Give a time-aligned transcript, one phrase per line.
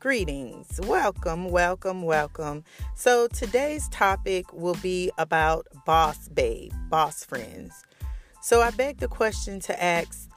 [0.00, 0.80] Greetings.
[0.84, 2.64] Welcome, welcome, welcome.
[2.94, 7.84] So, today's topic will be about boss babe, boss friends.
[8.40, 10.30] So, I beg the question to ask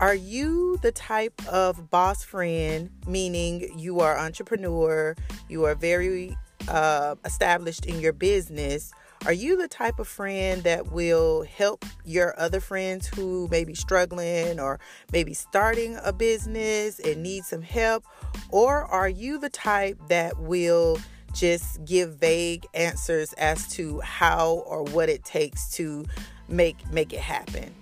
[0.00, 5.14] Are you the type of boss friend, meaning you are entrepreneur,
[5.48, 6.36] you are very
[6.66, 8.92] uh, established in your business?
[9.24, 13.72] Are you the type of friend that will help your other friends who may be
[13.72, 14.80] struggling or
[15.12, 18.04] maybe starting a business and need some help?
[18.50, 20.98] Or are you the type that will
[21.32, 26.04] just give vague answers as to how or what it takes to
[26.48, 27.72] make make it happen?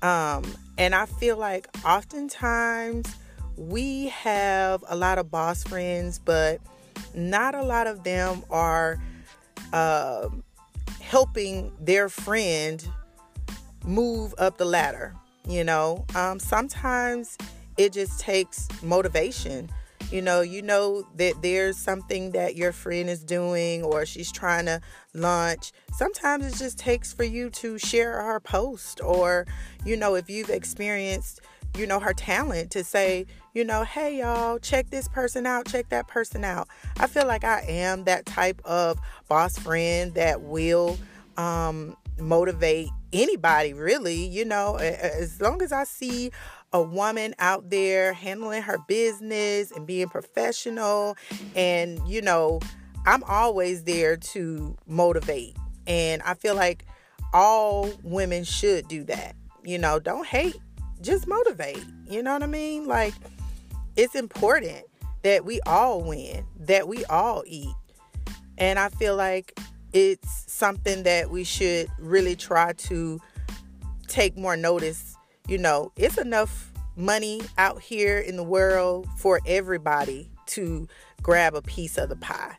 [0.00, 0.42] Um,
[0.78, 3.14] and I feel like oftentimes
[3.58, 6.60] we have a lot of boss friends, but
[7.14, 8.98] not a lot of them are
[9.74, 10.30] uh,
[11.08, 12.86] helping their friend
[13.82, 15.14] move up the ladder.
[15.48, 17.38] You know, um, sometimes
[17.78, 19.70] it just takes motivation.
[20.12, 24.66] You know, you know that there's something that your friend is doing or she's trying
[24.66, 24.82] to
[25.14, 25.72] launch.
[25.96, 29.46] Sometimes it just takes for you to share her post or,
[29.86, 31.40] you know, if you've experienced
[31.76, 35.88] you know, her talent to say, you know, hey y'all, check this person out, check
[35.90, 36.68] that person out.
[36.98, 40.98] I feel like I am that type of boss friend that will
[41.36, 46.30] um, motivate anybody, really, you know, as long as I see
[46.72, 51.16] a woman out there handling her business and being professional
[51.54, 52.60] and, you know,
[53.06, 55.56] I'm always there to motivate.
[55.86, 56.84] And I feel like
[57.32, 59.34] all women should do that.
[59.64, 60.56] You know, don't hate
[61.02, 61.84] just motivate.
[62.08, 62.86] You know what I mean?
[62.86, 63.14] Like,
[63.96, 64.84] it's important
[65.22, 67.74] that we all win, that we all eat.
[68.56, 69.58] And I feel like
[69.92, 73.20] it's something that we should really try to
[74.06, 75.16] take more notice.
[75.48, 80.88] You know, it's enough money out here in the world for everybody to
[81.22, 82.56] grab a piece of the pie.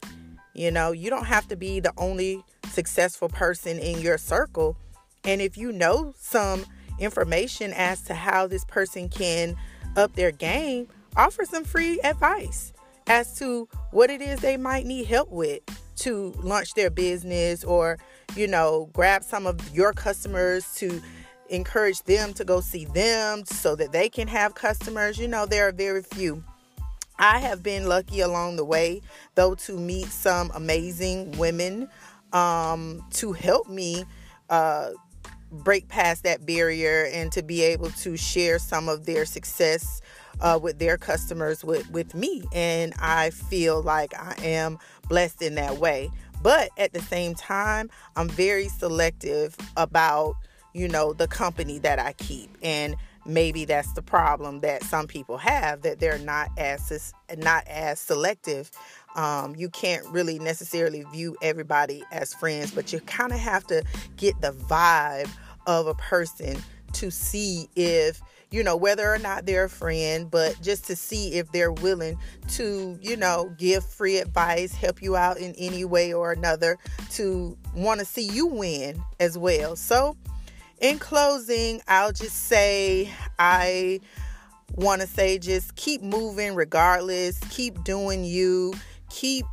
[0.54, 4.78] You know, you don't have to be the only successful person in your circle.
[5.24, 6.66] And if you know some
[7.00, 9.56] information as to how this person can
[9.96, 12.74] up their game, offer some free advice
[13.08, 15.62] as to what it is they might need help with
[15.96, 17.98] to launch their business or,
[18.36, 21.02] you know, grab some of your customers to
[21.50, 25.18] encourage them to go see them so that they can have customers.
[25.18, 26.44] You know, there are very few.
[27.18, 29.02] I have been lucky along the way,
[29.36, 31.90] though, to meet some amazing women
[32.32, 34.06] um, to help me
[34.50, 34.92] uh,
[35.52, 40.02] break past that barrier and to be able to share some of their success
[40.42, 42.44] uh, with their customers with, with me.
[42.54, 46.12] And I feel like I am blessed in that way.
[46.42, 50.36] But at the same time, I'm very selective about,
[50.74, 52.58] you know, the company that I keep.
[52.62, 58.00] And maybe that's the problem that some people have that they're not as not as
[58.00, 58.72] selective.
[59.16, 63.84] Um, you can't really necessarily view everybody as friends, but you kind of have to
[64.18, 65.30] get the vibe
[65.66, 66.58] of a person
[66.94, 68.22] to see if
[68.52, 72.18] you know whether or not they're a friend but just to see if they're willing
[72.48, 76.78] to you know give free advice help you out in any way or another
[77.12, 79.76] to want to see you win as well.
[79.76, 80.18] So
[80.82, 84.00] in closing i'll just say i
[84.76, 88.74] want to say just keep moving regardless keep doing you
[89.10, 89.46] keep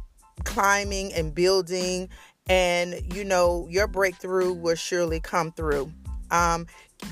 [0.44, 2.09] climbing and building
[2.48, 5.92] and you know your breakthrough will surely come through.
[6.31, 6.66] Um,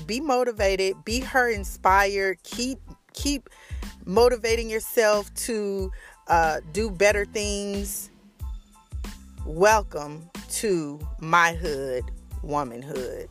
[0.05, 2.79] be motivated be her inspired keep
[3.13, 3.49] keep
[4.05, 5.91] motivating yourself to
[6.27, 8.09] uh, do better things.
[9.45, 12.03] Welcome to my hood
[12.41, 13.29] womanhood